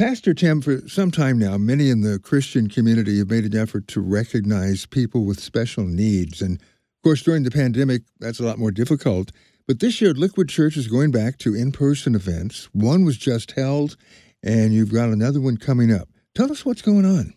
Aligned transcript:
Pastor 0.00 0.32
Tim, 0.32 0.62
for 0.62 0.88
some 0.88 1.10
time 1.10 1.38
now, 1.38 1.58
many 1.58 1.90
in 1.90 2.00
the 2.00 2.18
Christian 2.18 2.70
community 2.70 3.18
have 3.18 3.28
made 3.28 3.44
an 3.44 3.54
effort 3.54 3.86
to 3.88 4.00
recognize 4.00 4.86
people 4.86 5.26
with 5.26 5.38
special 5.38 5.84
needs. 5.84 6.40
And 6.40 6.54
of 6.58 7.02
course, 7.04 7.22
during 7.22 7.42
the 7.42 7.50
pandemic, 7.50 8.04
that's 8.18 8.40
a 8.40 8.42
lot 8.42 8.58
more 8.58 8.70
difficult. 8.70 9.30
But 9.68 9.80
this 9.80 10.00
year, 10.00 10.14
Liquid 10.14 10.48
Church 10.48 10.78
is 10.78 10.88
going 10.88 11.10
back 11.10 11.36
to 11.40 11.54
in 11.54 11.70
person 11.70 12.14
events. 12.14 12.70
One 12.72 13.04
was 13.04 13.18
just 13.18 13.50
held, 13.50 13.98
and 14.42 14.72
you've 14.72 14.90
got 14.90 15.10
another 15.10 15.38
one 15.38 15.58
coming 15.58 15.92
up. 15.92 16.08
Tell 16.34 16.50
us 16.50 16.64
what's 16.64 16.80
going 16.80 17.04
on. 17.04 17.34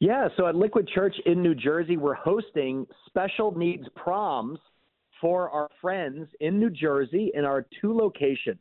Yeah, 0.00 0.28
so 0.38 0.46
at 0.46 0.54
Liquid 0.54 0.88
Church 0.94 1.16
in 1.26 1.42
New 1.42 1.54
Jersey, 1.54 1.98
we're 1.98 2.14
hosting 2.14 2.86
special 3.04 3.52
needs 3.54 3.84
proms 3.96 4.58
for 5.20 5.50
our 5.50 5.68
friends 5.82 6.26
in 6.40 6.58
New 6.58 6.70
Jersey 6.70 7.32
in 7.34 7.44
our 7.44 7.66
two 7.82 7.94
locations 7.94 8.60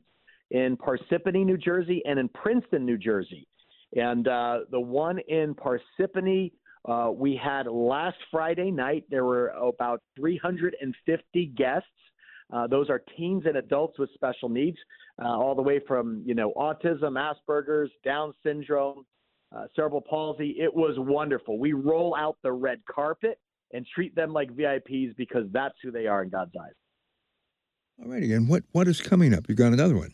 in 0.52 0.78
Parsippany, 0.78 1.46
New 1.46 1.58
Jersey, 1.58 2.02
and 2.06 2.20
in 2.20 2.30
Princeton, 2.30 2.86
New 2.86 2.98
Jersey. 2.98 3.48
And 3.96 4.28
uh, 4.28 4.60
the 4.70 4.80
one 4.80 5.20
in 5.28 5.56
Parsippany, 5.56 6.52
uh, 6.88 7.12
we 7.12 7.40
had 7.42 7.68
last 7.68 8.18
Friday 8.30 8.70
night. 8.70 9.06
There 9.10 9.26
were 9.26 9.50
about 9.50 10.02
350 10.18 11.46
guests. 11.58 11.88
Uh, 12.54 12.68
those 12.68 12.90
are 12.90 13.02
teens 13.18 13.44
and 13.46 13.58
adults 13.58 13.98
with 13.98 14.10
special 14.14 14.50
needs, 14.50 14.78
uh, 15.22 15.28
all 15.28 15.56
the 15.56 15.62
way 15.62 15.80
from 15.88 16.22
you 16.26 16.36
know 16.36 16.52
autism, 16.58 17.16
Asperger's, 17.18 17.92
Down 18.04 18.34
syndrome, 18.44 19.06
uh, 19.56 19.66
cerebral 19.74 20.02
palsy. 20.02 20.58
It 20.60 20.74
was 20.74 20.96
wonderful. 20.98 21.60
We 21.60 21.72
roll 21.72 22.14
out 22.14 22.38
the 22.44 22.52
red 22.52 22.82
carpet 22.94 23.40
and 23.72 23.86
treat 23.96 24.14
them 24.16 24.34
like 24.34 24.52
VIPs 24.52 25.16
because 25.16 25.46
that's 25.54 25.76
who 25.82 25.92
they 25.92 26.08
are 26.08 26.24
in 26.24 26.30
God's 26.30 26.52
eyes. 26.62 26.74
All 28.04 28.12
righty. 28.12 28.34
And 28.34 28.50
what, 28.50 28.64
what 28.74 28.90
is 28.90 29.00
coming 29.00 29.34
up? 29.34 29.48
You 29.48 29.56
got 29.56 29.72
another 29.72 29.96
one. 29.96 30.14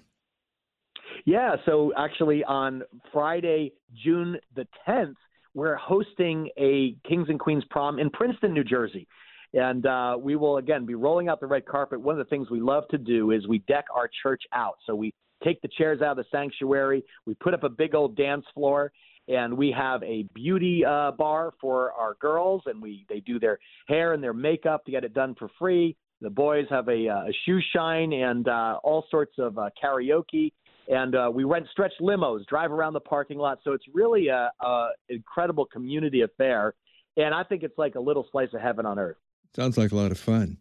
Yeah. 1.28 1.58
So 1.66 1.92
actually, 1.98 2.46
on 2.46 2.84
Friday, 3.12 3.74
June 4.02 4.38
the 4.56 4.66
10th, 4.88 5.16
we're 5.54 5.76
hosting 5.76 6.50
a 6.58 6.96
Kings 7.06 7.28
and 7.28 7.38
Queens 7.38 7.66
prom 7.70 8.00
in 8.00 8.10
Princeton, 8.10 8.54
New 8.54 8.64
Jersey. 8.64 9.06
And 9.54 9.86
uh, 9.86 10.16
we 10.18 10.38
will, 10.38 10.56
again, 10.56 10.86
be 10.86 10.96
rolling 10.96 11.28
out 11.28 11.42
the 11.42 11.48
red 11.48 11.66
carpet. 11.66 12.00
One 12.00 12.18
of 12.18 12.26
the 12.26 12.30
things 12.30 12.50
we 12.50 12.62
love 12.62 12.88
to 12.92 12.98
do 12.98 13.32
is 13.32 13.46
we 13.46 13.60
deck 13.60 13.84
our 13.94 14.10
church 14.24 14.44
out. 14.54 14.78
So 14.86 14.96
we 14.96 15.14
take 15.44 15.62
the 15.62 15.68
chairs 15.78 16.02
out 16.02 16.12
of 16.12 16.18
the 16.18 16.26
sanctuary, 16.32 17.04
we 17.26 17.34
put 17.34 17.54
up 17.54 17.64
a 17.64 17.70
big 17.70 17.94
old 17.94 18.16
dance 18.16 18.46
floor, 18.54 18.94
and 19.28 19.58
we 19.58 19.70
have 19.78 20.02
a 20.04 20.24
beauty 20.34 20.86
uh, 20.86 21.12
bar 21.12 21.52
for 21.60 21.92
our 21.92 22.16
girls, 22.22 22.62
and 22.68 22.82
we 22.82 23.06
they 23.10 23.20
do 23.20 23.38
their 23.38 23.60
hair 23.90 24.14
and 24.14 24.24
their 24.24 24.34
makeup 24.34 24.86
to 24.86 24.92
get 24.92 25.04
it 25.04 25.14
done 25.14 25.36
for 25.38 25.50
free. 25.60 25.98
The 26.22 26.30
boys 26.30 26.66
have 26.70 26.88
a, 26.88 27.10
uh, 27.10 27.26
a 27.26 27.34
shoe 27.46 27.60
shine 27.76 28.14
and 28.14 28.48
uh, 28.48 28.80
all 28.82 29.06
sorts 29.12 29.34
of 29.38 29.58
uh, 29.58 29.70
karaoke, 29.82 30.52
and 30.88 31.16
uh, 31.16 31.30
we 31.34 31.44
rent 31.44 31.68
stretch 31.72 31.94
limos, 32.02 32.46
drive 32.48 32.72
around 32.72 32.94
the 32.94 33.00
parking 33.00 33.38
lot. 33.38 33.60
So 33.64 33.74
it's 33.74 33.86
really 33.94 34.28
a, 34.28 34.52
a 34.62 34.88
incredible 35.10 35.66
community 35.66 36.22
affair, 36.22 36.74
and 37.16 37.34
I 37.34 37.44
think 37.44 37.64
it's 37.64 37.78
like 37.78 37.96
a 37.96 38.00
little 38.00 38.28
slice 38.32 38.50
of 38.54 38.62
heaven 38.62 38.86
on 38.86 39.00
earth. 39.00 39.18
Sounds 39.56 39.78
like 39.78 39.92
a 39.92 39.96
lot 39.96 40.12
of 40.12 40.20
fun. 40.20 40.58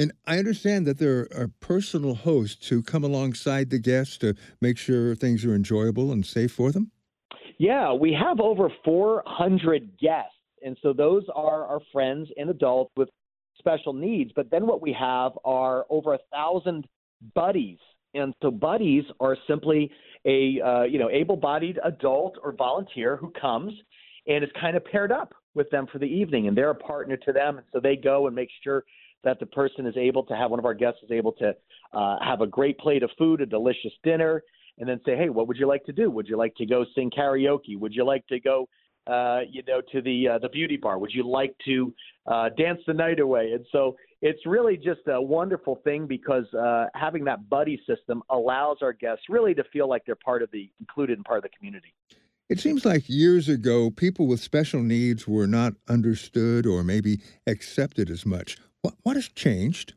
And 0.00 0.12
I 0.26 0.38
understand 0.38 0.86
that 0.86 0.98
there 0.98 1.28
are 1.34 1.50
personal 1.60 2.14
hosts 2.14 2.68
who 2.68 2.82
come 2.82 3.02
alongside 3.02 3.70
the 3.70 3.80
guests 3.80 4.16
to 4.18 4.34
make 4.60 4.78
sure 4.78 5.14
things 5.14 5.44
are 5.44 5.54
enjoyable 5.54 6.12
and 6.12 6.24
safe 6.24 6.52
for 6.52 6.70
them. 6.70 6.92
Yeah, 7.58 7.92
we 7.92 8.12
have 8.12 8.38
over 8.38 8.68
400 8.84 9.98
guests. 9.98 10.34
And 10.64 10.76
so 10.82 10.92
those 10.92 11.24
are 11.34 11.66
our 11.66 11.80
friends 11.92 12.28
and 12.36 12.48
adults 12.48 12.92
with 12.96 13.08
special 13.58 13.92
needs. 13.92 14.30
But 14.34 14.50
then 14.50 14.66
what 14.66 14.80
we 14.80 14.92
have 14.92 15.32
are 15.44 15.84
over 15.90 16.14
a 16.14 16.18
thousand 16.32 16.86
buddies. 17.34 17.78
And 18.18 18.34
so 18.42 18.50
buddies 18.50 19.04
are 19.20 19.36
simply 19.46 19.90
a 20.26 20.60
uh, 20.60 20.82
you 20.82 20.98
know 20.98 21.10
able-bodied 21.10 21.78
adult 21.84 22.36
or 22.42 22.52
volunteer 22.52 23.16
who 23.16 23.30
comes 23.40 23.72
and 24.26 24.44
is 24.44 24.50
kind 24.60 24.76
of 24.76 24.84
paired 24.84 25.12
up 25.12 25.32
with 25.54 25.70
them 25.70 25.86
for 25.90 25.98
the 25.98 26.06
evening, 26.06 26.48
and 26.48 26.56
they're 26.56 26.70
a 26.70 26.74
partner 26.74 27.16
to 27.16 27.32
them, 27.32 27.58
and 27.58 27.66
so 27.72 27.80
they 27.80 27.96
go 27.96 28.26
and 28.26 28.36
make 28.36 28.50
sure 28.62 28.84
that 29.24 29.40
the 29.40 29.46
person 29.46 29.86
is 29.86 29.96
able 29.96 30.22
to 30.24 30.34
have 30.34 30.50
one 30.50 30.60
of 30.60 30.64
our 30.64 30.74
guests 30.74 31.00
is 31.02 31.10
able 31.10 31.32
to 31.32 31.52
uh, 31.92 32.16
have 32.22 32.40
a 32.40 32.46
great 32.46 32.78
plate 32.78 33.02
of 33.02 33.10
food, 33.18 33.40
a 33.40 33.46
delicious 33.46 33.92
dinner, 34.04 34.42
and 34.78 34.88
then 34.88 35.00
say, 35.04 35.16
hey, 35.16 35.28
what 35.28 35.48
would 35.48 35.56
you 35.56 35.66
like 35.66 35.84
to 35.84 35.92
do? 35.92 36.10
Would 36.10 36.28
you 36.28 36.36
like 36.36 36.54
to 36.56 36.66
go 36.66 36.84
sing 36.94 37.10
karaoke? 37.10 37.76
Would 37.76 37.94
you 37.94 38.04
like 38.04 38.26
to 38.28 38.38
go, 38.38 38.68
uh, 39.08 39.40
you 39.50 39.62
know, 39.66 39.80
to 39.92 40.02
the 40.02 40.28
uh, 40.28 40.38
the 40.38 40.48
beauty 40.48 40.76
bar? 40.76 40.98
Would 40.98 41.12
you 41.12 41.26
like 41.28 41.54
to 41.64 41.94
uh, 42.26 42.50
dance 42.50 42.80
the 42.86 42.94
night 42.94 43.20
away? 43.20 43.52
And 43.52 43.64
so 43.72 43.96
it's 44.20 44.44
really 44.46 44.76
just 44.76 45.00
a 45.06 45.20
wonderful 45.20 45.80
thing 45.84 46.06
because 46.06 46.44
uh, 46.54 46.86
having 46.94 47.24
that 47.24 47.48
buddy 47.48 47.80
system 47.86 48.22
allows 48.30 48.78
our 48.82 48.92
guests 48.92 49.24
really 49.28 49.54
to 49.54 49.64
feel 49.72 49.88
like 49.88 50.04
they're 50.04 50.14
part 50.16 50.42
of 50.42 50.50
the 50.50 50.70
included 50.80 51.18
and 51.18 51.24
part 51.24 51.38
of 51.38 51.44
the 51.44 51.56
community. 51.56 51.94
It 52.48 52.60
seems 52.60 52.84
like 52.84 53.08
years 53.08 53.48
ago, 53.48 53.90
people 53.90 54.26
with 54.26 54.40
special 54.40 54.82
needs 54.82 55.28
were 55.28 55.46
not 55.46 55.74
understood 55.86 56.66
or 56.66 56.82
maybe 56.82 57.20
accepted 57.46 58.08
as 58.10 58.24
much. 58.24 58.56
What, 58.80 58.94
what 59.02 59.16
has 59.16 59.28
changed? 59.28 59.94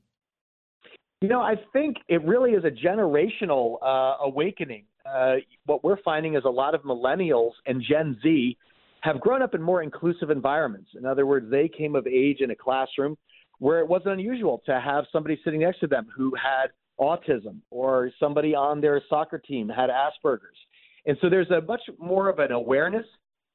You 1.22 1.30
know, 1.30 1.40
I 1.40 1.56
think 1.72 1.98
it 2.10 2.24
really 2.26 2.52
is 2.52 2.66
a 2.66 2.72
generational 2.72 3.78
uh, 3.82 4.18
awakening. 4.26 4.84
Uh, 5.06 5.36
what 5.66 5.84
we're 5.84 6.02
finding 6.04 6.36
is 6.36 6.44
a 6.46 6.50
lot 6.50 6.76
of 6.76 6.82
millennials 6.82 7.52
and 7.66 7.82
Gen 7.82 8.20
Z 8.22 8.58
have 9.02 9.20
grown 9.20 9.42
up 9.42 9.54
in 9.54 9.62
more 9.62 9.84
inclusive 9.84 10.30
environments. 10.30 10.92
In 10.98 11.06
other 11.06 11.26
words, 11.26 11.50
they 11.50 11.68
came 11.68 11.96
of 11.96 12.08
age 12.08 12.38
in 12.42 12.52
a 12.52 12.56
classroom 12.56 13.18
where 13.60 13.80
it 13.80 13.88
wasn't 13.88 14.14
unusual 14.14 14.62
to 14.66 14.80
have 14.80 15.06
somebody 15.12 15.40
sitting 15.44 15.62
next 15.62 15.80
to 15.80 15.88
them 15.88 16.08
who 16.16 16.34
had 16.36 16.68
autism 17.00 17.58
or 17.70 18.12
somebody 18.20 18.56
on 18.56 18.82
their 18.82 19.02
soccer 19.10 19.40
team 19.40 19.70
had 19.70 19.90
Asperger's. 19.90 20.58
And 21.06 21.18
so 21.22 21.30
there's 21.30 21.50
a 21.50 21.62
much 21.62 21.82
more 22.00 22.30
of 22.30 22.40
an 22.40 22.52
awareness, 22.52 23.06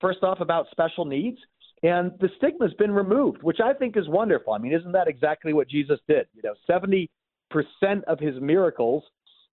first 0.01 0.23
off, 0.23 0.41
about 0.41 0.67
special 0.71 1.05
needs. 1.05 1.39
And 1.83 2.13
the 2.21 2.29
stigma's 2.39 2.75
been 2.75 2.91
removed, 2.91 3.43
which 3.43 3.59
I 3.63 3.73
think 3.73 3.97
is 3.97 4.09
wonderful. 4.09 4.53
I 4.53 4.59
mean, 4.59 4.73
isn't 4.73 4.93
that 4.93 5.09
exactly 5.09 5.53
what 5.53 5.69
Jesus 5.69 6.01
did? 6.09 6.27
You 6.35 6.43
know, 6.43 6.55
70 6.67 7.11
percent 7.51 8.05
of 8.07 8.19
his 8.19 8.35
miracles 8.41 9.05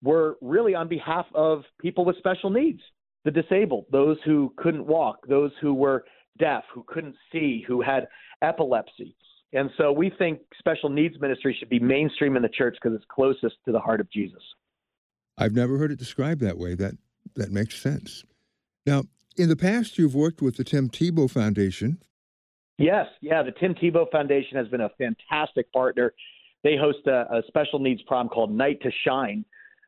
were 0.01 0.37
really 0.41 0.75
on 0.75 0.87
behalf 0.87 1.25
of 1.33 1.63
people 1.79 2.05
with 2.05 2.17
special 2.17 2.49
needs, 2.49 2.81
the 3.25 3.31
disabled, 3.31 3.85
those 3.91 4.17
who 4.25 4.53
couldn't 4.57 4.85
walk, 4.85 5.27
those 5.27 5.51
who 5.61 5.73
were 5.73 6.05
deaf, 6.39 6.63
who 6.73 6.83
couldn't 6.87 7.15
see, 7.31 7.63
who 7.67 7.81
had 7.81 8.07
epilepsy. 8.41 9.15
And 9.53 9.69
so 9.77 9.91
we 9.91 10.11
think 10.17 10.39
special 10.57 10.89
needs 10.89 11.19
ministry 11.19 11.55
should 11.57 11.69
be 11.69 11.79
mainstream 11.79 12.35
in 12.35 12.41
the 12.41 12.49
church 12.49 12.75
because 12.81 12.95
it's 12.95 13.05
closest 13.09 13.55
to 13.65 13.71
the 13.71 13.79
heart 13.79 13.99
of 13.99 14.11
Jesus. 14.11 14.41
I've 15.37 15.53
never 15.53 15.77
heard 15.77 15.91
it 15.91 15.99
described 15.99 16.41
that 16.41 16.57
way. 16.57 16.75
That 16.75 16.95
that 17.35 17.51
makes 17.51 17.79
sense. 17.79 18.23
Now, 18.85 19.03
in 19.37 19.49
the 19.49 19.55
past, 19.55 19.97
you've 19.97 20.15
worked 20.15 20.41
with 20.41 20.57
the 20.57 20.63
Tim 20.63 20.89
Tebow 20.89 21.29
Foundation. 21.29 21.99
Yes, 22.77 23.07
yeah, 23.21 23.41
the 23.43 23.51
Tim 23.51 23.75
Tebow 23.75 24.09
Foundation 24.11 24.57
has 24.57 24.67
been 24.67 24.81
a 24.81 24.89
fantastic 24.97 25.71
partner 25.71 26.13
they 26.63 26.77
host 26.77 27.05
a, 27.07 27.25
a 27.31 27.41
special 27.47 27.79
needs 27.79 28.01
prom 28.03 28.29
called 28.29 28.51
Night 28.51 28.81
to 28.81 28.91
Shine, 29.05 29.45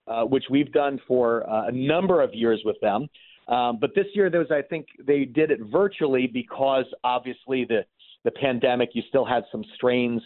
uh, 0.07 0.23
which 0.23 0.45
we've 0.49 0.71
done 0.71 0.99
for 1.07 1.49
uh, 1.49 1.67
a 1.67 1.71
number 1.71 2.21
of 2.21 2.33
years 2.33 2.61
with 2.65 2.79
them. 2.81 3.07
Um, 3.47 3.77
but 3.79 3.91
this 3.95 4.05
year, 4.13 4.29
there 4.29 4.39
was, 4.39 4.51
I 4.51 4.61
think, 4.61 4.87
they 5.05 5.25
did 5.25 5.51
it 5.51 5.59
virtually 5.71 6.27
because 6.27 6.85
obviously 7.03 7.65
the 7.65 7.85
the 8.23 8.31
pandemic, 8.31 8.89
you 8.93 9.03
still 9.07 9.23
had 9.23 9.43
some 9.51 9.63
strains 9.75 10.19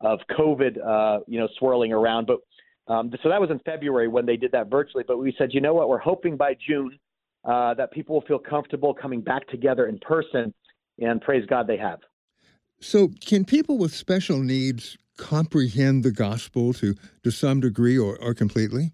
of 0.00 0.18
COVID, 0.38 0.84
uh, 0.84 1.20
you 1.28 1.38
know, 1.38 1.48
swirling 1.58 1.92
around. 1.92 2.26
But 2.26 2.38
um, 2.92 3.12
so 3.22 3.28
that 3.28 3.40
was 3.40 3.50
in 3.50 3.58
February 3.60 4.08
when 4.08 4.26
they 4.26 4.36
did 4.36 4.52
that 4.52 4.70
virtually. 4.70 5.04
But 5.06 5.18
we 5.18 5.34
said, 5.36 5.50
you 5.52 5.60
know 5.60 5.74
what, 5.74 5.88
we're 5.88 5.98
hoping 5.98 6.36
by 6.36 6.56
June 6.66 6.98
uh, 7.44 7.74
that 7.74 7.92
people 7.92 8.14
will 8.14 8.26
feel 8.26 8.38
comfortable 8.38 8.94
coming 8.94 9.20
back 9.20 9.46
together 9.48 9.86
in 9.86 9.98
person, 9.98 10.52
and 10.98 11.20
praise 11.20 11.44
God, 11.46 11.66
they 11.66 11.76
have. 11.76 12.00
So, 12.80 13.10
can 13.24 13.44
people 13.44 13.78
with 13.78 13.94
special 13.94 14.40
needs 14.40 14.96
comprehend 15.18 16.04
the 16.04 16.10
gospel 16.10 16.72
to 16.74 16.94
to 17.22 17.30
some 17.30 17.60
degree 17.60 17.98
or, 17.98 18.16
or 18.18 18.34
completely? 18.34 18.92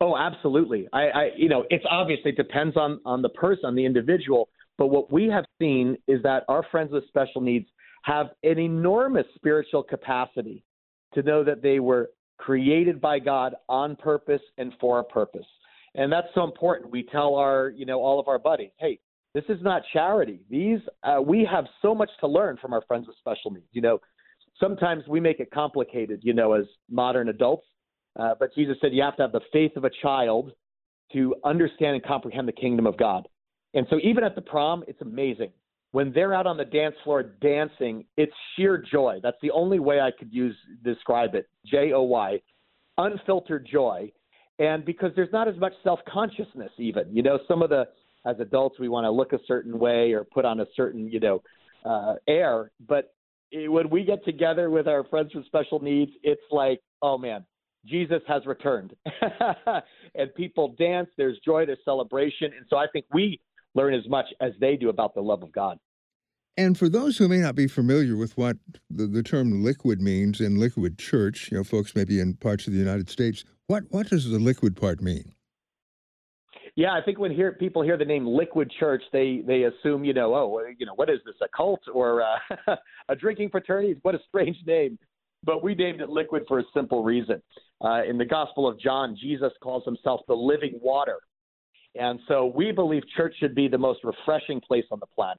Oh, 0.00 0.16
absolutely. 0.16 0.88
I, 0.92 1.00
I, 1.08 1.30
you 1.36 1.48
know, 1.48 1.64
it's 1.70 1.84
obviously 1.90 2.32
it 2.32 2.36
depends 2.36 2.76
on 2.76 3.00
on 3.04 3.22
the 3.22 3.30
person, 3.30 3.64
on 3.64 3.74
the 3.74 3.84
individual. 3.84 4.48
But 4.78 4.88
what 4.88 5.10
we 5.10 5.26
have 5.28 5.44
seen 5.58 5.96
is 6.06 6.22
that 6.22 6.44
our 6.48 6.64
friends 6.70 6.92
with 6.92 7.06
special 7.08 7.40
needs 7.40 7.66
have 8.02 8.28
an 8.42 8.58
enormous 8.58 9.26
spiritual 9.34 9.82
capacity 9.82 10.62
to 11.14 11.22
know 11.22 11.42
that 11.42 11.62
they 11.62 11.80
were 11.80 12.10
created 12.38 13.00
by 13.00 13.18
God 13.18 13.54
on 13.68 13.96
purpose 13.96 14.42
and 14.58 14.72
for 14.80 14.98
a 14.98 15.04
purpose. 15.04 15.46
And 15.94 16.12
that's 16.12 16.28
so 16.34 16.44
important. 16.44 16.90
We 16.90 17.04
tell 17.04 17.36
our, 17.36 17.70
you 17.70 17.86
know, 17.86 18.00
all 18.00 18.20
of 18.20 18.28
our 18.28 18.38
buddies, 18.38 18.70
hey, 18.78 18.98
this 19.32 19.44
is 19.48 19.58
not 19.62 19.82
charity. 19.92 20.40
These 20.50 20.80
uh, 21.02 21.22
we 21.22 21.48
have 21.50 21.64
so 21.80 21.94
much 21.94 22.10
to 22.20 22.26
learn 22.26 22.58
from 22.60 22.74
our 22.74 22.82
friends 22.86 23.06
with 23.06 23.16
special 23.16 23.50
needs. 23.50 23.66
You 23.72 23.80
know, 23.80 23.98
sometimes 24.60 25.04
we 25.08 25.20
make 25.20 25.40
it 25.40 25.50
complicated, 25.50 26.20
you 26.22 26.34
know, 26.34 26.52
as 26.52 26.66
modern 26.90 27.30
adults. 27.30 27.66
Uh, 28.18 28.34
but 28.38 28.54
Jesus 28.54 28.76
said 28.80 28.92
you 28.92 29.02
have 29.02 29.16
to 29.16 29.22
have 29.22 29.32
the 29.32 29.40
faith 29.52 29.76
of 29.76 29.84
a 29.84 29.90
child 30.02 30.52
to 31.12 31.34
understand 31.44 31.94
and 31.94 32.04
comprehend 32.04 32.48
the 32.48 32.52
kingdom 32.52 32.86
of 32.86 32.96
God. 32.96 33.28
And 33.74 33.86
so 33.90 33.98
even 34.02 34.24
at 34.24 34.34
the 34.34 34.40
prom, 34.40 34.84
it's 34.88 35.00
amazing. 35.02 35.50
When 35.92 36.12
they're 36.12 36.34
out 36.34 36.46
on 36.46 36.56
the 36.56 36.64
dance 36.64 36.94
floor 37.04 37.22
dancing, 37.22 38.04
it's 38.16 38.32
sheer 38.56 38.78
joy. 38.90 39.20
That's 39.22 39.36
the 39.42 39.50
only 39.50 39.78
way 39.78 40.00
I 40.00 40.10
could 40.10 40.32
use 40.32 40.56
describe 40.82 41.34
it. 41.34 41.48
J 41.66 41.92
O 41.92 42.02
Y, 42.02 42.40
unfiltered 42.98 43.68
joy. 43.70 44.10
and 44.58 44.84
because 44.84 45.10
there's 45.14 45.32
not 45.32 45.48
as 45.48 45.56
much 45.56 45.72
self 45.84 46.00
consciousness, 46.08 46.70
even. 46.78 47.04
You 47.14 47.22
know, 47.22 47.38
some 47.46 47.62
of 47.62 47.70
the, 47.70 47.86
as 48.24 48.36
adults, 48.40 48.78
we 48.78 48.88
want 48.88 49.04
to 49.04 49.10
look 49.10 49.32
a 49.32 49.38
certain 49.46 49.78
way 49.78 50.12
or 50.12 50.24
put 50.24 50.44
on 50.44 50.60
a 50.60 50.66
certain, 50.74 51.08
you 51.10 51.20
know, 51.20 51.42
uh, 51.84 52.14
air. 52.26 52.70
But 52.88 53.14
it, 53.52 53.70
when 53.70 53.90
we 53.90 54.04
get 54.04 54.24
together 54.24 54.70
with 54.70 54.88
our 54.88 55.04
friends 55.04 55.34
with 55.34 55.46
special 55.46 55.80
needs, 55.80 56.12
it's 56.22 56.40
like, 56.50 56.80
oh 57.02 57.18
man, 57.18 57.44
Jesus 57.86 58.22
has 58.26 58.44
returned. 58.46 58.94
and 60.14 60.34
people 60.34 60.74
dance, 60.78 61.08
there's 61.16 61.38
joy, 61.44 61.66
there's 61.66 61.78
celebration. 61.84 62.52
And 62.56 62.66
so 62.68 62.76
I 62.76 62.86
think 62.92 63.06
we 63.12 63.40
learn 63.74 63.94
as 63.94 64.08
much 64.08 64.26
as 64.40 64.52
they 64.60 64.76
do 64.76 64.88
about 64.88 65.14
the 65.14 65.20
love 65.20 65.42
of 65.42 65.52
God. 65.52 65.78
And 66.58 66.78
for 66.78 66.88
those 66.88 67.18
who 67.18 67.28
may 67.28 67.38
not 67.38 67.54
be 67.54 67.66
familiar 67.66 68.16
with 68.16 68.36
what 68.38 68.56
the, 68.88 69.06
the 69.06 69.22
term 69.22 69.62
liquid 69.62 70.00
means 70.00 70.40
in 70.40 70.58
liquid 70.58 70.98
church, 70.98 71.50
you 71.50 71.58
know, 71.58 71.64
folks 71.64 71.94
maybe 71.94 72.18
in 72.18 72.34
parts 72.34 72.66
of 72.66 72.72
the 72.72 72.78
United 72.78 73.10
States, 73.10 73.44
what, 73.66 73.84
what 73.90 74.08
does 74.08 74.30
the 74.30 74.38
liquid 74.38 74.74
part 74.74 75.02
mean? 75.02 75.34
Yeah, 76.76 76.92
I 76.92 77.00
think 77.02 77.18
when 77.18 77.30
hear, 77.30 77.52
people 77.52 77.82
hear 77.82 77.96
the 77.96 78.04
name 78.04 78.26
Liquid 78.26 78.70
Church, 78.78 79.02
they 79.10 79.42
they 79.46 79.62
assume 79.62 80.04
you 80.04 80.12
know, 80.12 80.34
oh, 80.34 80.60
you 80.78 80.84
know, 80.84 80.92
what 80.94 81.08
is 81.08 81.20
this, 81.24 81.34
a 81.42 81.48
cult 81.56 81.80
or 81.92 82.22
uh, 82.22 82.76
a 83.08 83.16
drinking 83.16 83.48
fraternity? 83.48 83.96
What 84.02 84.14
a 84.14 84.18
strange 84.28 84.58
name. 84.66 84.98
But 85.46 85.62
we 85.62 85.74
named 85.74 86.00
it 86.00 86.10
Liquid 86.10 86.42
for 86.48 86.58
a 86.58 86.64
simple 86.74 87.04
reason. 87.04 87.40
Uh, 87.82 88.02
in 88.02 88.18
the 88.18 88.24
Gospel 88.24 88.68
of 88.68 88.78
John, 88.80 89.16
Jesus 89.18 89.52
calls 89.62 89.84
himself 89.84 90.22
the 90.26 90.34
living 90.34 90.78
water, 90.82 91.18
and 91.94 92.18
so 92.26 92.52
we 92.54 92.72
believe 92.72 93.02
church 93.16 93.34
should 93.38 93.54
be 93.54 93.68
the 93.68 93.78
most 93.78 94.00
refreshing 94.02 94.60
place 94.60 94.84
on 94.90 94.98
the 95.00 95.06
planet. 95.06 95.38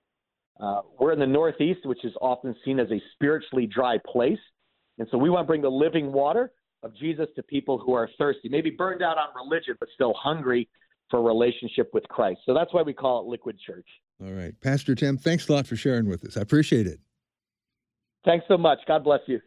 Uh, 0.59 0.81
we're 0.99 1.11
in 1.11 1.19
the 1.19 1.27
Northeast, 1.27 1.81
which 1.83 2.03
is 2.03 2.13
often 2.21 2.55
seen 2.65 2.79
as 2.79 2.89
a 2.89 3.01
spiritually 3.13 3.67
dry 3.67 3.97
place, 4.11 4.39
and 4.97 5.07
so 5.11 5.17
we 5.17 5.29
want 5.29 5.45
to 5.45 5.47
bring 5.47 5.61
the 5.61 5.69
living 5.69 6.11
water 6.11 6.51
of 6.83 6.95
Jesus 6.95 7.27
to 7.35 7.43
people 7.43 7.77
who 7.77 7.93
are 7.93 8.09
thirsty, 8.17 8.49
maybe 8.49 8.69
burned 8.69 9.01
out 9.01 9.17
on 9.17 9.27
religion, 9.35 9.75
but 9.79 9.89
still 9.93 10.13
hungry 10.13 10.69
for 11.09 11.19
a 11.19 11.23
relationship 11.23 11.89
with 11.93 12.03
Christ. 12.07 12.39
So 12.45 12.53
that's 12.53 12.73
why 12.73 12.81
we 12.81 12.93
call 12.93 13.21
it 13.21 13.27
Liquid 13.27 13.59
Church. 13.59 13.87
All 14.23 14.31
right. 14.31 14.53
Pastor 14.61 14.95
Tim, 14.95 15.17
thanks 15.17 15.47
a 15.47 15.53
lot 15.53 15.67
for 15.67 15.75
sharing 15.75 16.07
with 16.07 16.23
us. 16.25 16.37
I 16.37 16.41
appreciate 16.41 16.87
it. 16.87 16.99
Thanks 18.25 18.45
so 18.47 18.57
much. 18.57 18.79
God 18.87 19.03
bless 19.03 19.21
you. 19.27 19.39